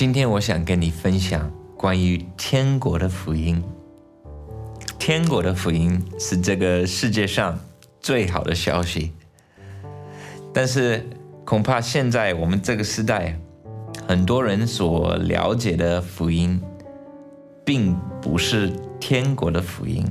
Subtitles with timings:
[0.00, 3.62] 今天我想跟你分享关于天国的福音。
[4.98, 7.60] 天国的福音是这个世界上
[8.00, 9.12] 最好的消息，
[10.54, 11.06] 但是
[11.44, 13.38] 恐怕现在我们这个时代，
[14.08, 16.58] 很多人所了解的福音，
[17.62, 20.02] 并不是天国的福音。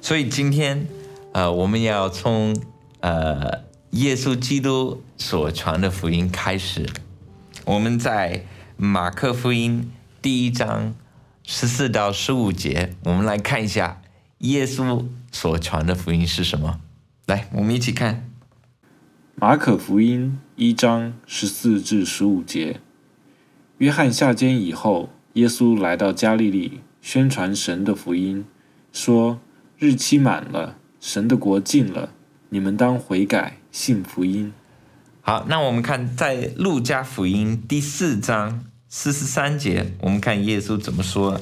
[0.00, 0.86] 所以今天，
[1.32, 2.56] 呃，我们要从
[3.00, 6.86] 呃耶稣基督所传的福音开始。
[7.64, 8.44] 我们在
[8.84, 10.96] 马克福音第一章
[11.44, 14.02] 十四到十五节，我们来看一下
[14.38, 16.80] 耶稣所传的福音是什么。
[17.26, 18.28] 来，我们一起看
[19.36, 22.80] 马可福音一章十四至十五节。
[23.78, 28.44] 约翰下监以后，耶稣来到加利利，宣传神的福音，
[28.92, 29.38] 说。
[29.78, 32.12] 日期满了，神的国近了，
[32.48, 34.52] 你们当悔改，信福音。
[35.20, 41.40] 好，那我们看在路加福音第四章四十三节，我们看耶稣怎么说。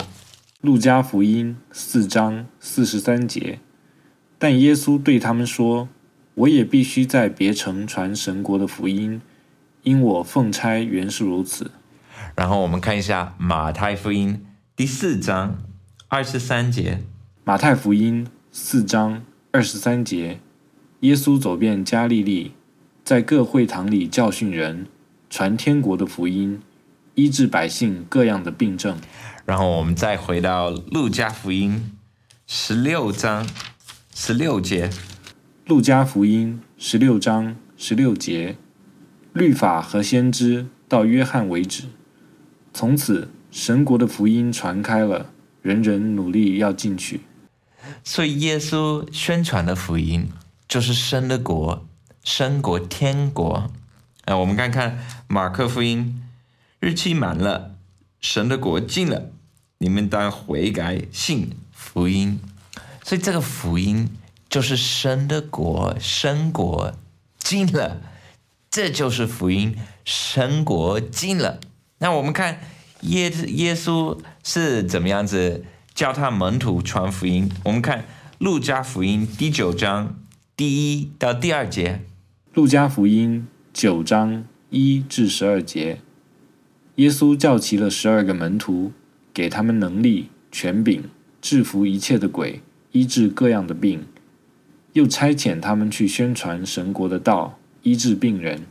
[0.61, 3.59] 路加福音四章四十三节，
[4.39, 5.89] 但耶稣对他们说
[6.35, 9.21] ：“我也必须在别城传神国的福音，
[9.83, 11.73] 因我奉差原是如此。”
[12.37, 15.59] 然后我们看一下马太福音第四章
[16.07, 17.03] 二十三节。
[17.43, 20.39] 马太福音四章二十三节，
[21.01, 22.53] 耶稣走遍加利利，
[23.03, 24.87] 在各会堂里教训人，
[25.29, 26.61] 传天国的福音，
[27.15, 28.99] 医治百姓各样的病症。
[29.45, 31.97] 然后我们再回到路加福音
[32.47, 33.49] 十六章
[34.15, 34.91] 十六节。
[35.67, 38.57] 路加福音十六章十六节，
[39.33, 41.85] 律法和先知到约翰为止，
[42.75, 45.31] 从此神国的福音传开了，
[45.63, 47.21] 人人努力要进去。
[48.03, 50.29] 所以，耶稣宣传的福音
[50.67, 51.87] 就是生的国、
[52.25, 53.71] 生国、天国。
[54.25, 56.20] 啊，我们看看马克福音，
[56.81, 57.75] 日期满了，
[58.23, 59.31] 神的国近了，
[59.77, 62.41] 你们当悔改，信福音。
[63.05, 64.09] 所以，这个福音
[64.49, 66.95] 就是神的国、生国
[67.39, 68.01] 近了，
[68.71, 69.77] 这就是福音，
[70.07, 71.61] 神国近了。
[71.99, 72.61] 那我们看
[73.03, 75.67] 耶耶稣是怎么样子？
[75.93, 77.51] 教他门徒传福音。
[77.65, 78.07] 我们看
[78.39, 80.19] 路加福音第九章
[80.57, 82.01] 第一到第二节。
[82.55, 86.01] 路加福音九章一至十二节，
[87.01, 88.93] 耶稣叫齐了十二个门徒，
[89.33, 91.05] 给他们能力、权柄，
[91.41, 92.61] 制服一切的鬼，
[92.93, 94.07] 医治各样的病，
[94.93, 98.67] 又差遣他们去宣传神国的道，医治病人。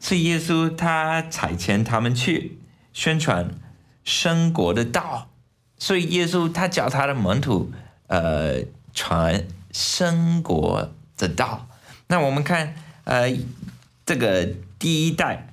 [0.00, 2.58] 是耶稣他差遣他们去
[2.92, 3.48] 宣传
[4.02, 5.30] 神国的道。
[5.76, 7.70] 所以耶稣他教他的门徒，
[8.08, 11.68] 呃，传生国的道。
[12.08, 12.74] 那我们看，
[13.04, 13.32] 呃，
[14.04, 14.44] 这个
[14.76, 15.47] 第一代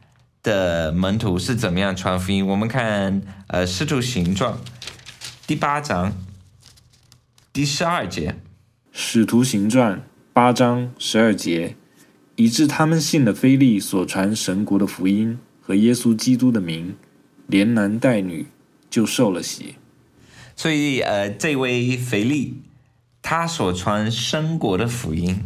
[0.46, 2.46] 的门徒是怎么样传福音？
[2.46, 4.60] 我们看，呃，使徒行状
[5.48, 6.14] 第八章
[7.52, 8.36] 第十二节。
[8.92, 11.76] 使徒行传八章十二节，
[12.36, 16.96] 以致他们信了菲利所传神国的福音和耶稣基督的名，
[17.48, 18.46] 连男带女
[18.88, 19.76] 就受了洗。
[20.56, 22.62] 所以，呃，这位腓利，
[23.24, 25.42] 他所传生国的福音，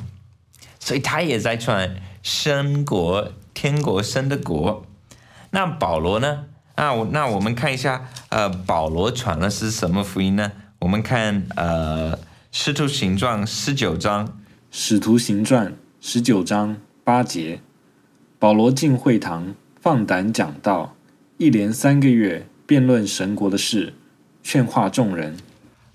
[0.77, 4.85] 所以他也在传生国、天国生的国。
[5.51, 6.45] 那保罗呢？
[6.75, 10.51] 啊，那我们看一下，呃，保罗传的是什么福音呢？
[10.79, 12.15] 我们看，呃，
[12.51, 14.27] 《使徒行传》十九章，
[14.71, 17.59] 《使徒行传》十九章八节，
[18.37, 20.95] 保罗进会堂，放胆讲道，
[21.37, 23.93] 一连三个月辩论神国的事。
[24.41, 25.35] 劝化众人，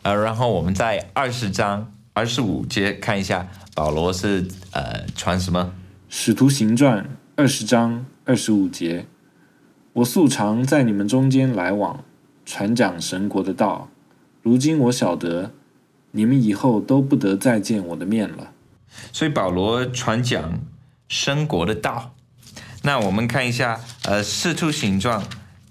[0.02, 5.72] 呃，然后我们在二十章二十五节看一下，保罗是呃传什么？
[6.10, 9.06] 使徒行传二十章二十五节，
[9.94, 12.02] 我素常在你们中间来往，
[12.44, 13.88] 传讲神国的道。
[14.42, 15.52] 如今我晓得，
[16.10, 18.50] 你们以后都不得再见我的面了。
[19.12, 20.58] 所以保罗传讲
[21.08, 22.12] 神国的道。
[22.82, 25.22] 那我们看一下，呃，使徒行状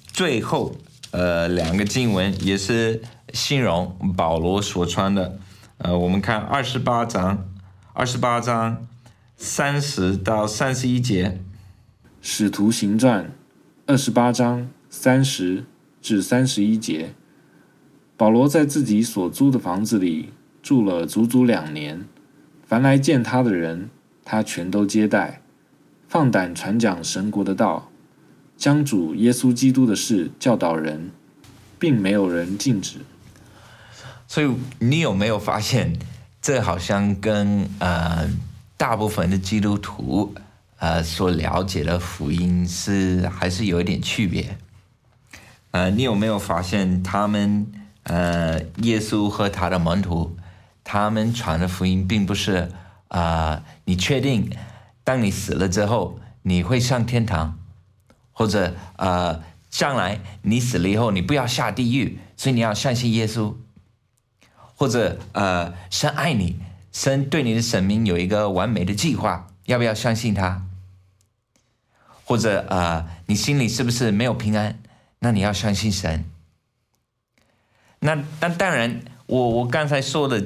[0.07, 0.75] 最后。
[1.11, 3.03] 呃，两个经文也是
[3.33, 5.37] 形容保罗所穿的。
[5.77, 7.45] 呃，我们看二十八章，
[7.93, 8.87] 二十八章
[9.37, 11.29] 三十到三十一节，
[12.19, 13.25] 《使徒行传》
[13.93, 15.65] 二十八章三十
[16.01, 17.13] 至三十一节，
[18.17, 22.03] 保罗在自己所租的房子里住了足足两年，
[22.65, 23.91] 凡来见他的人，
[24.25, 25.43] 他全都接待，
[26.07, 27.91] 放胆传讲神国的道。
[28.57, 31.11] 将主耶稣基督的事教导人，
[31.77, 32.97] 并没有人禁止。
[34.27, 35.95] 所以你有没有发现，
[36.41, 38.27] 这好像跟呃
[38.75, 40.33] 大部分的基督徒
[40.83, 44.57] 呃所了解的福音是还是有一点区别？
[45.71, 47.71] 呃，你有没有发现他们
[48.03, 50.35] 呃，耶稣和他的门徒，
[50.83, 52.69] 他们传的福音并不是
[53.07, 54.51] 啊，你确定
[55.05, 57.57] 当你死了之后你会上天堂，
[58.33, 63.55] 或者呃，将来你死了以后你不要下地狱，所以你要相信耶稣，
[64.75, 66.57] 或者呃，神爱你，
[66.91, 70.61] 神对你的生命有一个完美的计划，要不要相信他？
[72.33, 74.79] 或者呃，你心里是不是没有平安？
[75.19, 76.25] 那你要相信神。
[77.99, 80.43] 那那当然，我我刚才说的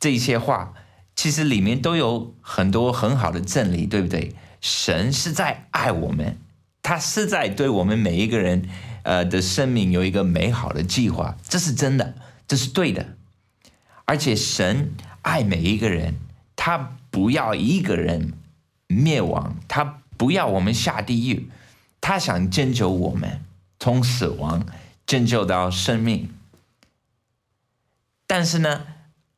[0.00, 0.72] 这些话，
[1.14, 4.34] 其实里面都有很多很好的真理，对不对？
[4.62, 6.38] 神是在爱我们，
[6.80, 8.66] 他是在对我们每一个人
[9.02, 12.14] 呃的生命有一个美好的计划，这是真的，
[12.46, 13.06] 这是对的。
[14.06, 16.14] 而且神爱每一个人，
[16.56, 18.32] 他不要一个人
[18.86, 19.98] 灭亡，他。
[20.18, 21.48] 不要我们下地狱，
[22.00, 23.42] 他想拯救我们
[23.80, 24.66] 从死亡
[25.06, 26.28] 拯救到生命。
[28.26, 28.84] 但是呢，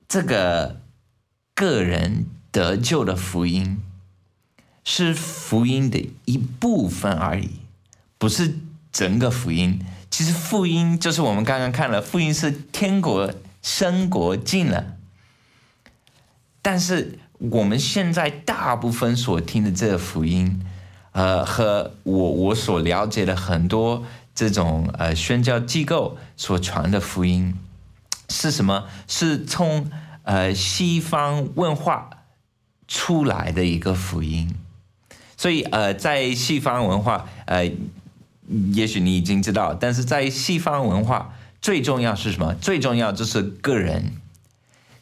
[0.09, 0.81] 这个
[1.55, 3.81] 个人得救的福音
[4.83, 7.61] 是福音的一部分而已，
[8.19, 8.57] 不是
[8.91, 9.81] 整个福音。
[10.11, 14.97] 其实福音就是我们刚刚看了，福音是天国升国近了，
[16.61, 20.61] 但是我们现在大部分所听的这个福音。
[21.13, 27.57] 呃，和我我所了解的很多这种呃宣教机构所传的福音
[28.29, 28.85] 是什么？
[29.09, 29.91] 是从
[30.23, 32.11] 呃西方文化
[32.87, 34.55] 出来的一个福音。
[35.37, 37.69] 所以呃，在西方文化呃，
[38.73, 42.55] 也许你已经知道，但是在西方文化最重要是什么？
[42.55, 44.13] 最重要就是个人，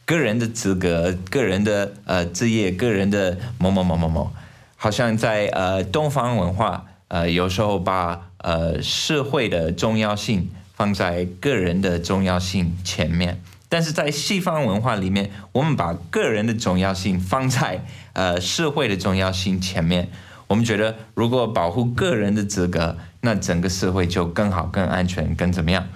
[0.09, 4.31] 个人的资格，个人的呃职业，个人的某某某某某。
[4.75, 13.39] 好像在呃东方文化，呃有时候把呃社会的重要性放在个人的重要性前面，
[13.69, 20.09] 但是在西方文化里面，我们把个人的重要性放在呃社会的重要性前面。
[20.47, 25.87] 我们觉得，如果保护个人的资格，那整个社会就更好、更安全、更怎么样？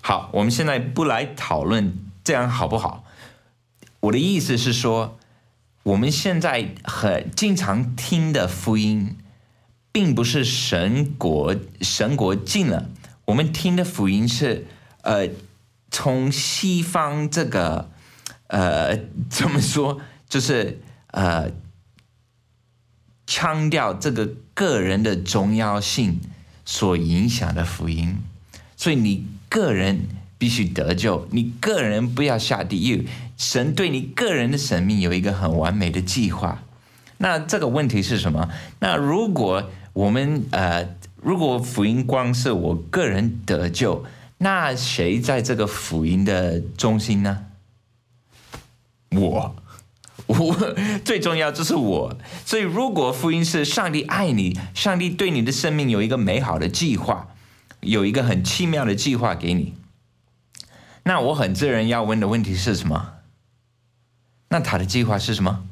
[0.00, 3.04] 好，我们现在不来讨论这样好不好？
[4.00, 5.16] 我的意思是说。
[5.82, 9.16] 我们现在很经常听的福音，
[9.90, 12.90] 并不是神国神国近了。
[13.24, 14.66] 我们听的福音是，
[15.00, 15.30] 呃，
[15.90, 17.90] 从西方这个，
[18.48, 19.98] 呃，怎么说，
[20.28, 20.82] 就是
[21.12, 21.50] 呃，
[23.26, 26.20] 强调这个个人的重要性
[26.66, 28.18] 所影响的福音。
[28.76, 30.06] 所以你个人
[30.40, 33.06] 必须得救，你个人不要下地狱。
[33.36, 36.62] 神对你个人的生命有一个很完美的计划，
[37.18, 38.48] 那这个问题是什么？
[38.78, 44.02] 那如果我们呃，如果福音光是我个人得救，
[44.38, 47.44] 那谁在这个福音的中心呢？
[49.10, 49.54] 我，
[50.26, 52.16] 我最重要就是我。
[52.46, 57.28] 所以，如果福音是上帝爱你，上帝对你的生命有一个美好的计划，
[57.80, 59.74] 有一个很奇妙的计划给你，
[61.02, 63.14] 那我很自然要问的问题是什么？
[64.48, 65.64] 那他的计划是什么？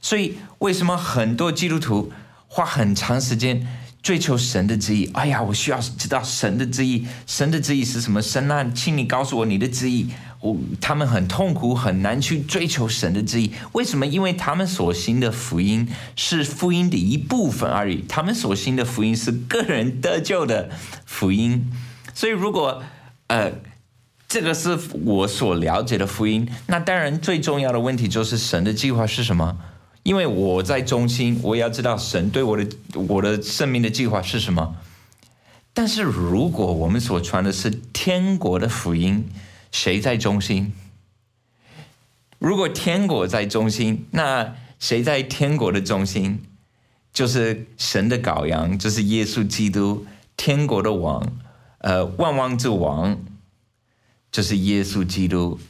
[0.00, 2.12] 所以为什么很多基督徒
[2.46, 3.66] 花很长时间
[4.02, 5.10] 追求神的旨意？
[5.14, 8.22] 哎呀，我需要知道神的旨意，神的旨意是什么？
[8.22, 10.10] 神啊，请你告诉我你的旨意。
[10.40, 13.50] 我他们很痛苦，很难去追求神的旨意。
[13.72, 14.06] 为什么？
[14.06, 18.04] 因为他们所信的福音是福音的一部分而已。
[18.08, 20.70] 他们所信的福音是个人得救的
[21.06, 21.72] 福音。
[22.14, 22.84] 所以如果
[23.26, 23.52] 呃。
[24.34, 26.50] 这个是我所了解的福音。
[26.66, 29.56] 那当然，最重要的问题就是神的计划是什么？
[30.02, 32.66] 因为我在中心，我也要知道神对我的
[33.06, 34.74] 我的生命的计划是什么。
[35.72, 39.28] 但是如果我们所传的是天国的福音，
[39.70, 40.72] 谁在中心？
[42.40, 46.42] 如果天国在中心，那谁在天国的中心？
[47.12, 50.04] 就是神的羔羊，就是耶稣基督，
[50.36, 51.24] 天国的王，
[51.78, 53.16] 呃，万王之王。
[54.34, 55.60] 就是耶稣基督，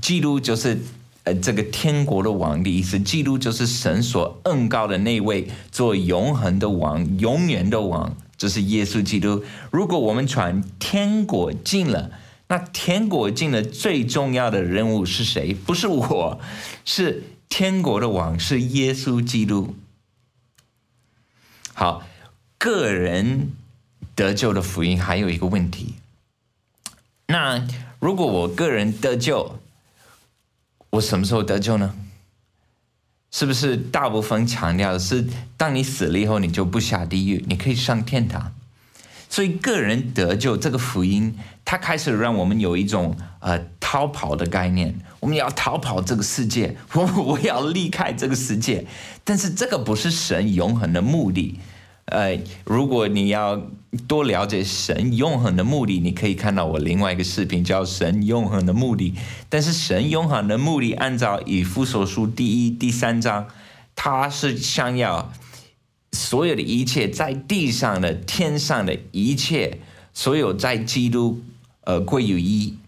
[0.00, 0.78] 基督就是
[1.24, 2.96] 呃这个天国的王的意思。
[3.00, 9.42] 基督就是神所恩告的那位做永恒的王、永远的王，就是耶稣基督。
[9.72, 12.12] 如果我们传天国近了，
[12.46, 15.52] 那天国近了最重要的人物是谁？
[15.52, 16.40] 不是我，
[16.84, 19.74] 是天国的王，是耶稣基督。
[21.72, 22.06] 好，
[22.58, 23.50] 个人
[24.14, 25.94] 得救的福音还有一个问题，
[27.26, 27.66] 那。
[28.04, 29.58] 如果我个人得救，
[30.90, 31.94] 我什么时候得救呢？
[33.30, 38.52] 是不是大部分强调的是，当你死了以后，你就不下地狱，你可以上天堂？
[39.30, 45.00] 所以个人得救这个福音，它开始让我们有一种呃逃跑的概念。
[45.20, 48.86] 我们要逃跑这个世界，我 我要离开这个世界。
[49.24, 51.58] 但是这个不是神永恒的目的。
[52.04, 53.62] 呃，如果你要
[53.96, 59.10] 多了解神永恒的目的，你可以看到我另外一个视频叫《神永恒的目的》。
[59.48, 63.46] 但是神永恒的目的，按照以弗所书第一、第三章，
[63.94, 65.32] 他是想要。
[66.12, 69.80] 所有的一切在地上的、天上的一切，
[70.12, 71.42] 所有在基督
[71.80, 72.78] 呃归于一。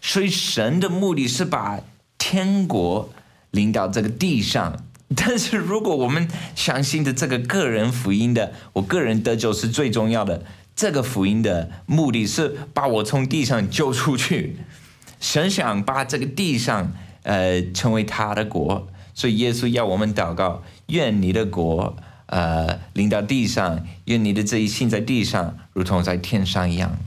[0.00, 1.80] 所以神的目的是把
[2.16, 3.10] 天国
[3.50, 4.83] 领到这个地上。
[5.16, 10.44] 但是如果我们相信的这个个人福音的，我个人得救是最重要的。
[10.74, 14.56] 这个福音的目的是把我从地上救出去。
[15.20, 16.92] 神想把这个地上
[17.22, 21.96] 呃成为他的国，所以耶稣要我们祷告：愿你的国。
[22.26, 26.98] 呃，临到地上，愿你的这一信在地上，如同在天上一样。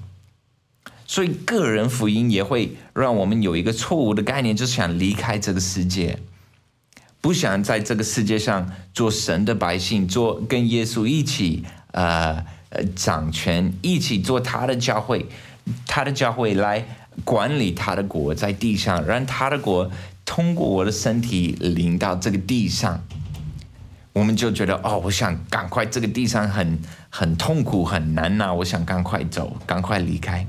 [1.07, 6.19] 所以，个人福音也会让我们有一个错误的概念，就是想离开这个世界，
[7.27, 15.25] 不想在这个世界上做神的百姓，做跟耶稣一起呃呃掌权，一起做他的教会，
[15.86, 16.86] 他的教会来
[17.25, 19.91] 管理他的国在地上，让他的国
[20.24, 23.03] 通过我的身体临到这个地上。
[24.13, 26.79] 我们就觉得哦，我想赶快，这个地上很
[27.10, 30.48] 很痛苦很难呐，我想赶快走，赶快离开。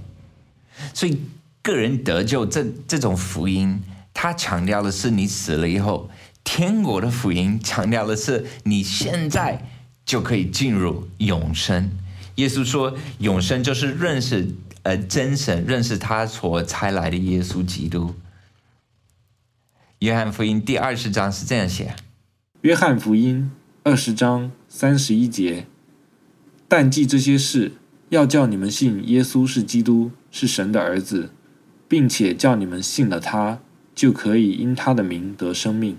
[0.95, 1.21] 所以
[1.61, 3.83] 个人得救这这种福音，
[4.15, 6.09] 它强调的是你死了以后，
[6.51, 9.69] 天国的福音强调的是你现在
[10.07, 11.91] 就可以进入永生。
[12.37, 18.15] 耶稣说，永生就是认识呃真神，认识他所差来的耶稣基督。
[19.99, 21.95] 约翰福音第二十章是这样写。
[22.63, 23.51] 约翰福音
[23.83, 25.67] 二十章三十一节，
[26.67, 27.73] 但记这些事，
[28.09, 31.31] 要叫你们信耶稣是基督，是神的儿子，
[31.87, 33.61] 并且叫你们信了他，
[33.95, 35.99] 就可以因他的名得生命。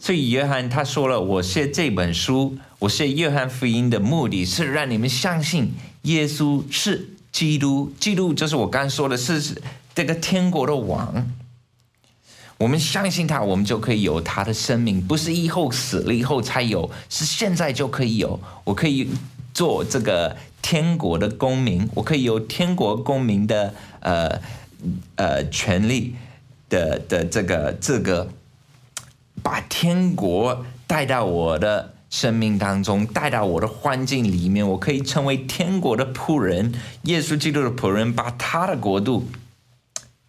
[0.00, 9.60] 所以约翰他说了，我写这本书，我写约翰福音的目的是让你们相信耶稣是基督，基督就是我刚说的是
[9.94, 11.26] 这个天国的王。
[12.56, 18.40] 我们相信他，我们就可以有他的生命，不是以后死了以后才有，是现在就可以有。
[18.64, 19.08] 我可以
[19.54, 24.40] 做这个天国的公民，我可以有天国公民的呃
[25.14, 26.16] 呃权利
[26.68, 28.28] 的的这个这个，
[29.42, 39.28] 把天国带到我的生命当中，带到我的环境里面，我可以成为天国的仆人，耶稣基督的仆人，把他的国度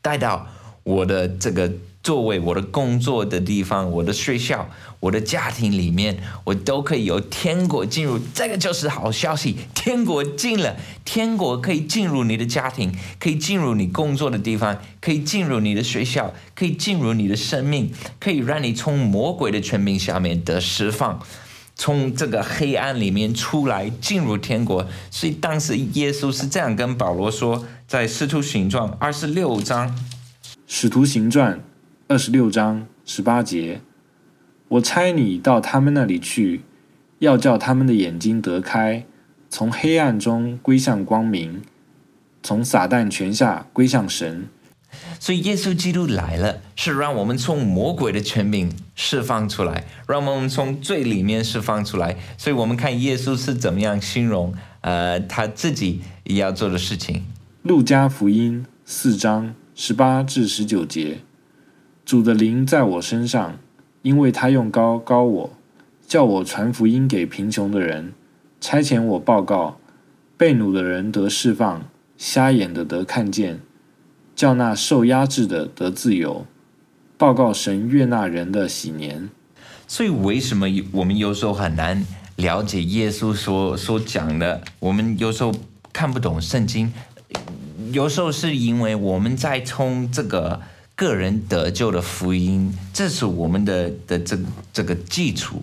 [0.01, 0.47] 带到
[0.83, 1.71] 我的这个。
[2.09, 4.67] 作为我的工作的地方，我的学校，
[4.99, 8.17] 我的家庭里面，我都可以由天国进入。
[8.33, 10.75] 这个就是好消息，天国进了，
[11.05, 21.21] 天国可以进入你的家庭，可以进入你工作的地方，可以进入你的学校，可以进入你的生命，可以让你从魔鬼的权柄下面得释放，
[21.75, 24.87] 从这个黑暗里面出来，进入天国。
[25.11, 29.95] 所以当时耶稣是这样跟保罗说，在使徒行传二十六章，
[30.65, 31.63] 使徒行传。
[32.09, 33.81] 二十六章十八节，
[34.67, 36.61] 我差你到他们那里去，
[37.19, 39.05] 要叫他们的眼睛得开，
[39.47, 41.61] 从黑暗中归向光明，
[42.41, 44.49] 从撒旦权下归向神。
[45.19, 52.17] 所以耶稣基督来了，是让我们从魔鬼的权柄释放出来，让我们从最里面释放出来。
[52.39, 54.51] 所以我们看耶稣是怎么样形容
[54.81, 57.27] 呃他自己要做的事情。
[57.61, 61.19] 路加福音四章十八至十九节。
[62.09, 63.59] 主的灵在我身上，
[64.01, 65.51] 因为他用高高我，
[66.07, 68.13] 叫我传福音给贫穷的人，
[68.59, 69.79] 差遣我报告
[70.35, 71.87] 被掳的人得释放，
[72.17, 73.59] 瞎眼的得看见，
[74.35, 76.47] 叫那受压制的得自由，
[77.15, 79.29] 报告神悦纳人的喜年。
[79.87, 82.03] 所以，为什么我们有时候很难
[82.37, 84.63] 了解耶稣所所讲的？
[84.79, 85.53] 我们有时候
[85.93, 86.91] 看不懂圣经，
[87.91, 90.59] 有时候是因为我们在从这个。
[90.99, 94.37] 个人得救的福音，这是我们的的这
[94.73, 95.61] 这个基础。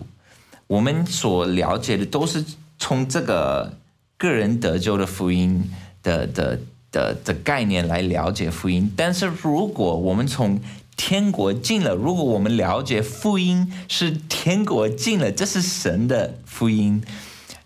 [0.65, 2.43] 我们所了解的都是
[2.79, 3.77] 从这个
[4.17, 5.69] 个人得救的福音
[6.01, 6.59] 的的
[6.91, 8.91] 的的概念来了解福音。
[8.97, 10.59] 但是，如果我们从
[10.95, 17.03] 天国进了，如果我们了解福音是天国进了，这是神的福音，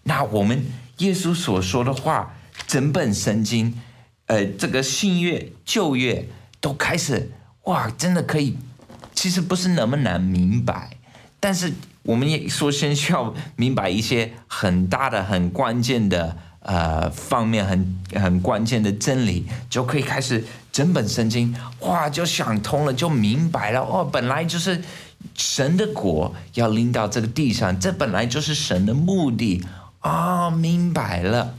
[0.04, 0.66] 那我们
[0.98, 2.36] 耶稣所说的话，
[2.68, 3.80] 整本圣经，
[4.26, 6.28] 呃，这个新约旧约
[6.60, 7.32] 都开始。
[7.64, 8.58] 哇，真的可以，
[9.14, 10.98] 其实不是那么难明白，
[11.40, 24.82] 但是我们也首先需要明白一些很大的、很关键的呃方面很很关键的真理，就可以开始整本圣经哇就想通了，就明白了哦，本来就是
[25.38, 29.64] 神的国要临到这个地上，这本来就是神的目的
[30.00, 31.56] 啊、明白了。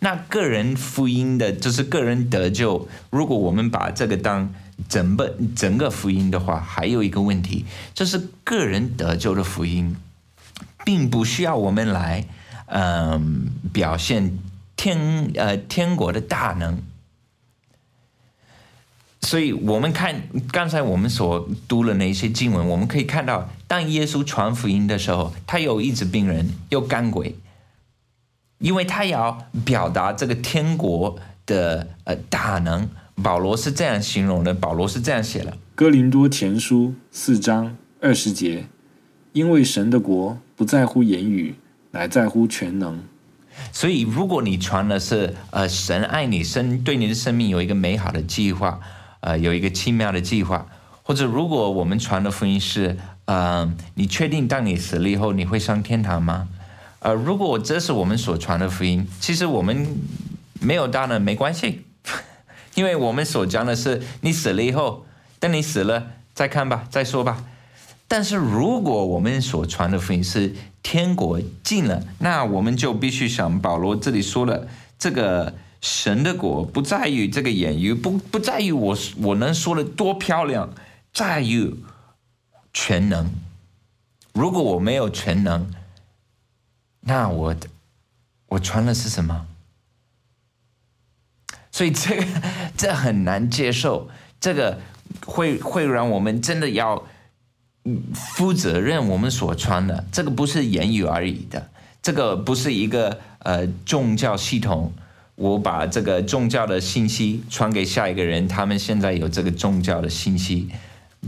[0.00, 2.88] 那个人福音的，就是个人得救。
[3.10, 4.52] 如果我们把这个当
[4.88, 9.96] 整本整个福音的话，还有一个问题，就是个人得救的福音，
[10.84, 12.26] 并不需要我们来，
[12.66, 14.38] 嗯、表现
[14.76, 16.80] 天呃天国的大能。
[19.20, 27.36] 所以，我们看刚才我们所读的那些经文，我们可以看到，当耶稣传福音的时候，他有医治病人，有赶鬼，
[28.58, 32.88] 因为他要表达这个天国的呃大能。
[33.22, 38.66] 保罗是这样形容的，保罗是这样写的：哥林多前书四章二十节，
[39.32, 41.56] 因为神的国不在乎言语，
[41.90, 43.02] 乃在乎全能。
[43.72, 48.78] 所以，如果你传的是呃神爱你，生对你的生命有一个美好的计划，
[49.20, 50.66] 呃有一个奇妙的计划，
[51.02, 56.48] 或者如果我们传的福音是呃你确定当你死了以后你会上天堂吗？
[57.00, 59.88] 呃，如果这是我们所传的福音，其实我们
[60.60, 61.84] 没有大呢没关系，
[62.78, 65.04] 因为我们所讲的是你死了以后，
[65.40, 67.44] 等你死了再看吧，再说吧。
[68.06, 80.72] 但是如果我们所传的福音是天国近了，那我们就必须像保罗这里说了，这个神的国不在于这个言语，不不在于我我能说的多漂亮，
[81.12, 81.74] 在于
[82.72, 83.28] 全能。
[84.32, 85.68] 如果我没有全能，
[87.00, 87.56] 那我
[88.50, 89.47] 我传的是什么？
[91.78, 92.26] 所以这个
[92.76, 94.08] 这很难接受，
[94.40, 94.80] 这个
[95.24, 97.06] 会会让我们真的要
[98.12, 99.06] 负责任。
[99.06, 101.70] 我们所传的这个不是言语而已的，
[102.02, 104.92] 这个不是一个呃宗教系统。
[105.36, 110.68] 我把这个宗教的信息传给下一个人，他们现在有这个宗教的信息，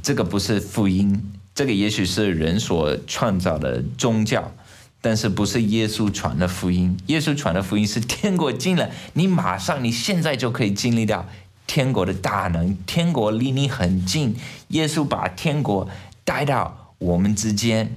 [0.02, 4.52] 这个不是福音，这个也许是人所创造的宗教。
[5.00, 6.96] 但是不是耶稣传的福音？
[7.06, 11.26] 耶稣传的福音是天国近了，你马上你现在就可以经历到
[11.66, 14.36] 天国的大能，天国离你很近。
[14.68, 15.88] 耶稣把天国
[16.24, 17.96] 带到我们之间，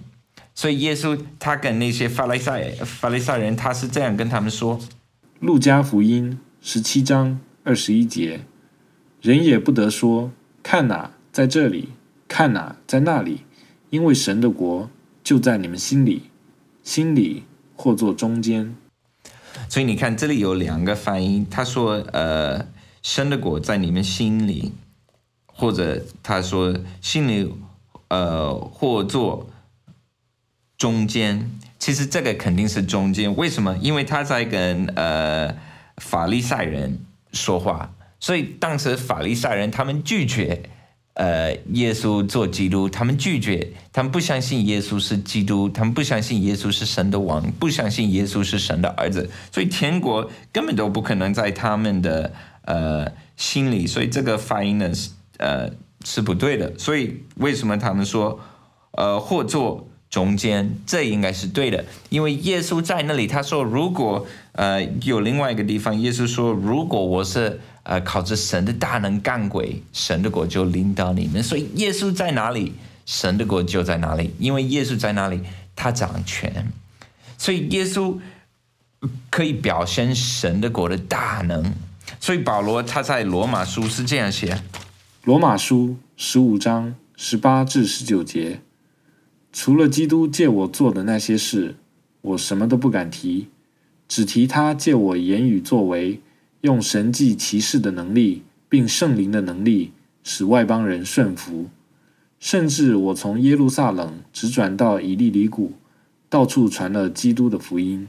[0.56, 4.80] 所以耶稣他跟那些法利赛法利赛人，他是这样跟他们说：
[5.40, 8.42] 路加福音十七章二十一节，
[9.22, 11.90] 人也不得说看哪在这里，
[12.28, 13.42] 看哪在那里，
[13.90, 14.90] 因为神的国
[15.24, 16.30] 就在你们心里，
[16.84, 17.44] 心里
[17.76, 18.76] 或做中间。
[19.70, 22.68] 所以你看，这里有两个翻译，他说：“呃，
[23.02, 24.74] 生的果在你们心里，
[25.46, 27.52] 或者他说心里，
[28.10, 29.50] 呃，或做
[30.78, 31.50] 中间。
[31.80, 33.78] 其实这个肯定是中间，为什么？
[33.78, 35.56] 因为他在跟呃
[35.98, 37.00] 法利赛人
[37.32, 40.70] 说话，所以当时法利赛人他们拒绝
[41.16, 52.34] 呃耶稣做基督，他们拒绝，他们不相信耶稣是基督，他们不相信耶稣是神的王，不相信耶稣是神的儿子，所以天国根本都不可能在他们的
[52.66, 55.70] 呃心里，所以这个发音呢是呃
[56.04, 56.74] 是不对的。
[56.80, 58.40] 所以为什么他们说
[58.94, 67.60] 呃或做中间，这应该是对的，因为耶稣在那里，他说如果呃有另外一个地方，耶稣说如果我是。
[67.84, 71.44] 呃，靠着神的大能干鬼，神的国就领导你们。
[71.44, 72.72] 所以耶稣在哪里，
[73.06, 74.34] 神的国就在哪里。
[74.40, 75.42] 因为耶稣在哪里，
[75.76, 76.72] 他掌权，
[77.38, 78.18] 所以耶稣
[79.30, 81.74] 可以表现神的国的大能。
[82.22, 84.62] 所以保罗他在罗马书是这样写：
[85.26, 88.62] 罗马书十五章十八至十九节，
[89.52, 91.76] 除了基督借我做的那些事，
[92.22, 93.50] 我什么都不敢提，
[94.08, 96.22] 只提他借我言语作为。
[96.63, 99.93] 用神迹奇事的能力，并圣灵的能力，
[100.25, 101.71] 使外邦人顺服。
[102.41, 105.75] 甚至我从耶路撒冷直转到以利里谷，
[106.29, 108.09] 到处传了基督的福音。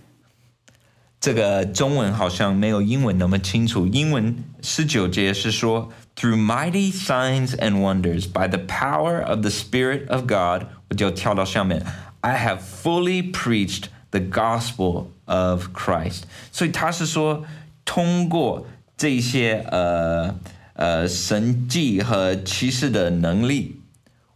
[1.19, 3.85] 这个中文好像没有英文那么清楚。
[3.85, 11.85] 英文十九节是说，Through mighty signs and wonders by the power of the Spirit of God，我就跳到上面，
[12.21, 16.21] I have fully preached the gospel of Christ。
[16.51, 17.45] 所以他是说。
[17.84, 18.66] 通过
[18.96, 20.34] 这些呃
[20.74, 23.80] 呃神迹和奇事的能力，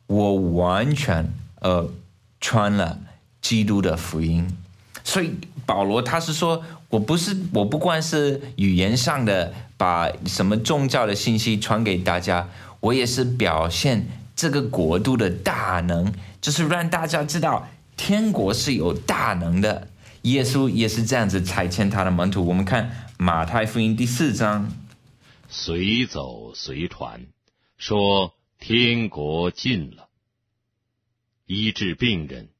[0.06, 1.90] 我完全呃
[2.40, 2.98] 传了
[3.40, 4.46] 基督的福音。
[5.04, 5.32] 所以
[5.64, 12.48] 保罗他是说，我不是我不光是语言上的把什么宗教的信息传给大家，
[12.80, 14.06] 我也是表现
[14.36, 19.88] 这个国度的大能，就是让大家知道天国是有大能的。
[20.22, 22.44] 耶稣也是这样子差遣他的门徒。
[22.44, 24.70] 我们看马太福音第四章，
[25.48, 27.26] 随走随传，
[27.76, 30.08] 说天国近了，
[31.44, 32.50] 医治病人，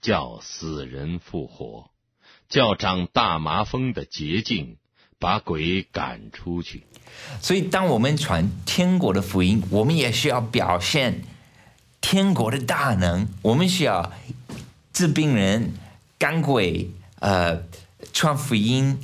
[0.00, 1.90] 叫死人复活，
[2.48, 4.78] 叫长大麻风的洁净，
[5.20, 6.82] 把鬼赶出去。
[7.40, 11.22] 所以，当我们传天国的福音，我们也需要表现
[12.00, 13.28] 天国的大能。
[13.42, 14.12] 我们需要
[14.92, 15.72] 治病人、
[16.18, 17.62] 赶鬼、呃，
[18.12, 18.98] 传福音，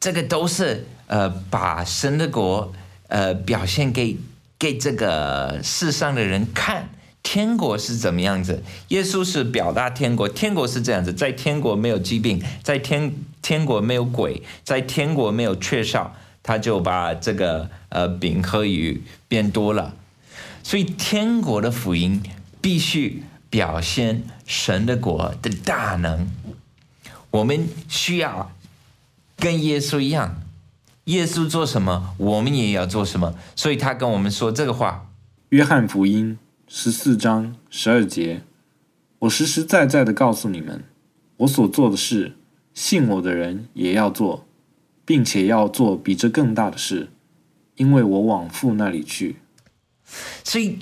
[0.00, 2.72] 这个都是呃，把神的国
[3.08, 4.16] 呃表现给
[4.58, 6.90] 给这个世上的人看。
[7.22, 8.62] 天国是怎么样子？
[8.88, 16.14] 耶稣是表达天国，天国是这样子，在天国没有疾病，在天天国没有鬼，在天国没有缺少。
[16.40, 19.94] 他就把这个呃饼和鱼变多了，
[20.62, 22.22] 所以天国的福音
[22.62, 26.30] 必须表现神的国的大能。
[27.30, 28.50] 我们需要
[29.38, 30.42] 跟耶稣一样，
[31.04, 33.34] 耶稣做什么，我们也要做什么。
[33.56, 35.06] 所以他跟我们说这个话：
[35.50, 38.42] 约翰福音十四章十二节，
[39.20, 40.84] 我实实在在的告诉你们，
[41.38, 42.36] 我所做的事，
[42.74, 44.44] 信我的人也要做。
[45.08, 47.08] 并且要做比这更大的事，
[47.76, 49.36] 因为我往父那里去。
[50.44, 50.80] 所以，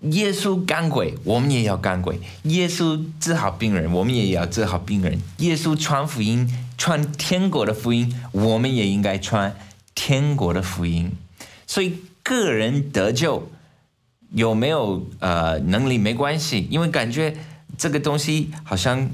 [0.00, 9.54] 耶稣赶鬼，我们也要赶鬼；耶稣治好病人，我们也要治好病人；耶稣传福音，传天国的福音，我们也应该传
[9.94, 11.12] 天国的福音。
[11.66, 13.50] 所以，个人得救
[14.30, 17.36] 有没有呃能力没关系，因为感觉
[17.76, 19.10] 这个东西好像。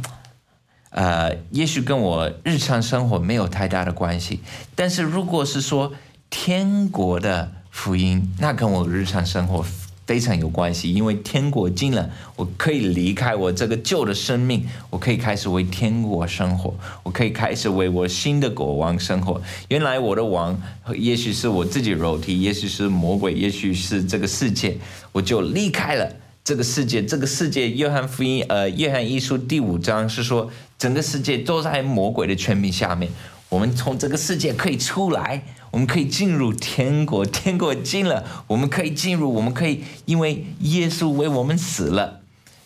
[0.96, 4.38] 呃，也许跟我日常生活没有太大的关系，
[4.76, 5.92] 但是如果是说
[6.30, 9.66] 天国的福音，那跟我日常生活
[10.06, 19.40] 非常有关系，因为天国近了，我可以离开我这个旧的生命，我可以开始为天国生活，我可以开始为我新的国王生活。
[19.68, 20.60] 原来我的王，
[20.94, 24.76] 也许是我自己肉体，也许是魔鬼，也许是这个世界，
[25.12, 26.10] 我就离开了。
[26.44, 33.10] 这个世界，这个世界，约翰福音，呃，约翰一书第五章是说，整个世界都在魔鬼的权柄下面。
[33.48, 35.42] 我们从这个世界可以出来，
[35.74, 42.20] 我们可以进入天国，天国进了，我们可以进入，我们可以，因为耶稣为我们死了，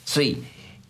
[0.04, 0.36] 所以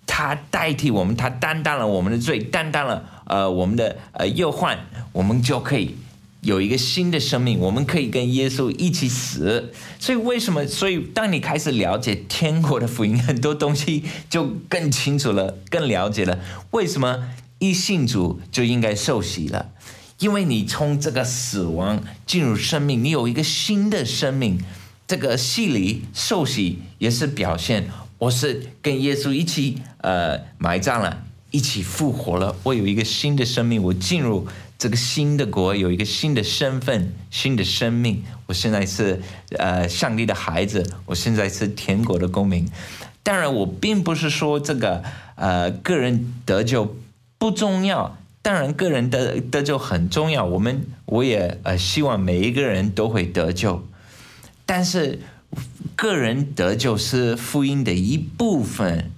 [0.04, 4.76] 他代替我们，他担当了我们的罪，担当了呃我们的呃忧患，
[5.12, 5.94] 我们就可以。
[6.40, 9.72] 有一个新的生命，我们可以跟耶稣一起死。
[10.00, 10.66] 所以为什么？
[10.66, 16.40] 所以当你开始了解天国的福音，很多东西就更清楚了，更了解了。
[16.72, 17.28] 为什么
[17.60, 19.70] 一信主就应该受洗了？
[20.18, 24.60] 因为你从这个死亡进入生命，你有一个新的生命。
[25.06, 32.54] 这个洗礼受洗也是表现，我是跟耶稣一起呃埋葬了，一起复活了。
[32.62, 34.46] 我有一个新的生命，我进入。
[34.78, 38.22] 这个新的国有一个新的身份、新的生命。
[38.46, 39.20] 我现在是
[39.56, 42.64] 呃上帝的孩子，我现在是天国的公民。
[43.24, 45.02] 当然，我并不是说这个
[45.34, 46.96] 呃个人得救
[47.38, 48.17] 不重要。
[48.42, 50.44] 当然，个人得得救很重要。
[50.44, 53.86] 我们我也呃希望每一个人都会得救。
[54.64, 55.20] 但是，
[55.96, 59.10] 个人得救是福音的一部分。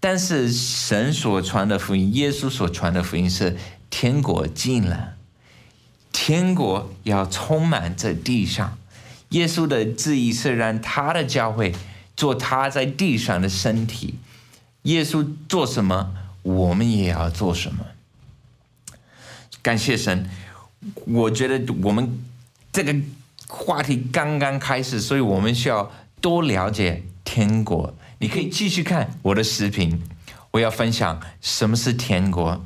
[0.00, 3.56] 但是，神所传的福音，耶稣所传的福音是。
[3.88, 5.14] 天国近了，
[6.12, 8.76] 天国要充满这地上。
[9.30, 11.72] 耶稣的旨意是让他的教会
[12.16, 14.16] 做他在地上的身体。
[14.82, 17.86] 耶稣做什么，我们也要做什么。
[19.66, 20.30] 感谢神，
[21.06, 22.20] 我觉得我们
[22.72, 22.94] 这个
[23.48, 27.92] 话题刚刚开始，所以我们需要多了解天国。
[28.18, 30.00] 你可以继续看我的视频，
[30.52, 32.64] 我要分享什么是天国。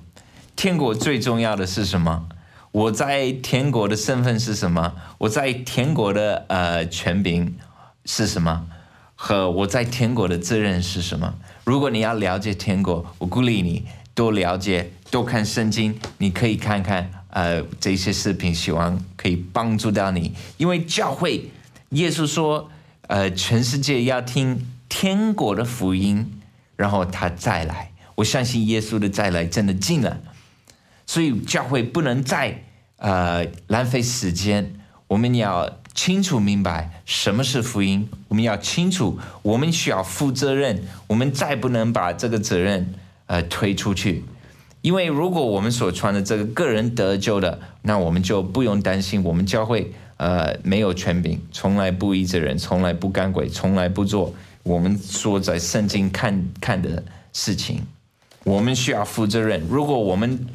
[0.55, 2.29] 天国最重要的是什么？
[2.71, 4.95] 我在天国的身份是什么？
[5.17, 7.57] 我在天国的呃权柄
[8.05, 8.67] 是什么？
[9.15, 11.33] 和我在天国的责任是什么？
[11.65, 15.99] 如果你要了解天国，我鼓励你多了解，多看圣经。
[16.19, 20.35] 你可以看看呃这些视频，希望可以帮助到你。
[20.57, 21.51] 因为教会，
[21.91, 22.71] 耶稣说，
[23.09, 26.41] 呃，全世界要听天国的福音，
[26.77, 27.93] 然后他再来。
[28.17, 30.21] 我相信耶稣的再来真的近了。
[31.07, 32.63] 所以教会不能再
[32.99, 34.75] 呃浪费时间，
[35.09, 42.95] 我们要清楚明白什么是福音，我们要清楚我们需要负责任，我们再不能把这个责任
[43.27, 44.25] 呃推出去，
[44.83, 57.83] 因为如果我们所传的这个个人得救的，那我们就不用担心我们教会呃没有权柄，从来不医治人，从来不干鬼，从来不做我们说在圣经看看的事情，
[58.45, 60.47] 我们需要负责任，如果我们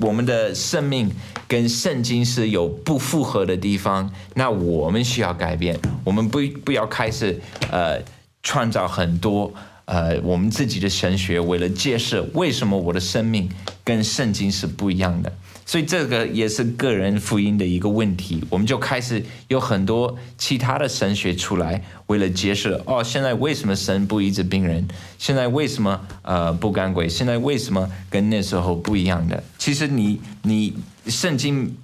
[0.00, 1.10] 我们的生命
[1.48, 5.78] 跟圣经是有不符合的地方，那我们需要改变。
[6.04, 7.40] 我们不不要开始
[7.70, 8.00] 呃
[8.42, 9.52] 创造很多
[9.86, 13.48] 呃我们自己的神学，为了解释为什么我的生命
[13.82, 15.32] 跟圣经是不一样的。
[15.68, 24.86] 所以这个也是个人福音的一个问题，我们就开始有很多其他的神学出来，为了解释哦，现在为什么神不医治病人？
[25.18, 27.08] 现在为什么呃不赶鬼？
[27.08, 29.42] 现在为什么跟那时候不一样的？
[29.58, 30.72] 其实你你
[31.08, 31.76] 圣经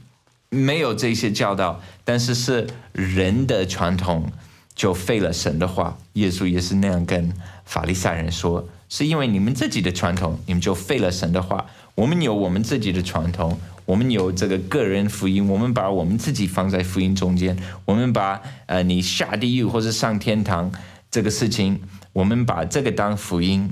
[0.48, 4.30] 没有这些教导，但是是人的传统
[4.76, 5.98] 就废了神的话。
[6.12, 7.32] 耶稣也是那样跟
[7.64, 11.66] 法利赛人说，是因为你们自己的传统，你们就废了神的话。
[11.94, 20.72] 我们有我们自己的传统，我们有这个个人福音，我们把我们自己放在福音中间，我们把呃你下地狱或者上天堂
[21.10, 21.80] 这个事情，
[22.14, 23.70] 我们把这个当福音，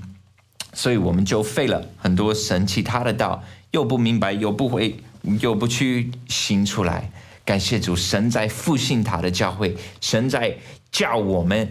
[0.74, 5.00] 所以我们就废了很多神其他的道，又不明白，又不会，
[5.40, 7.10] 又不去行出来。
[7.46, 10.58] 感谢主，神在复兴他的教会，神在
[10.92, 11.70] 叫我们，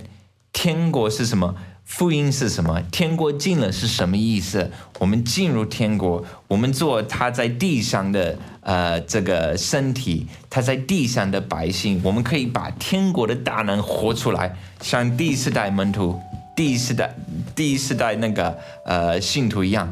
[0.51, 1.55] 天国是什么？
[1.89, 2.79] 福音是什么？
[2.91, 4.69] 天国进了是什么意思？
[4.99, 16.17] 我们进入天国，我们做他在地上的呃这个身体，他在地上的百姓，我们可以把天国的大能活出来，像第四代门徒、
[16.55, 17.13] 第四代
[17.55, 19.91] 第四代那个呃信徒一样。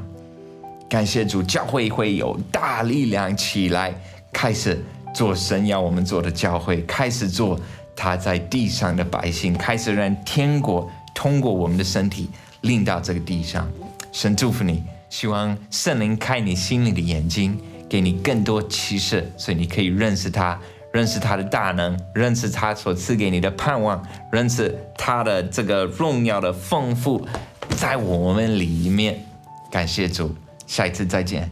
[0.88, 3.94] 感谢主，教会会有大力量起来，
[4.32, 4.80] 开始
[5.16, 7.60] 做神要我们做的教会，开始做
[7.96, 10.90] 他在地上的百姓，开始让天国。
[11.18, 12.30] 通过我们的身体
[12.62, 13.68] 令到这个地上，
[14.12, 20.60] 神祝福你，希望圣灵开你心里的眼睛，给你更多启示，所以你可以认识他，
[20.94, 27.28] 认识他的大能，认识他所赐给你的盼望，认识他的这个荣耀的丰富，
[27.76, 29.26] 在我们里面。
[29.72, 30.36] 感谢主，
[30.68, 31.52] 下一次再见。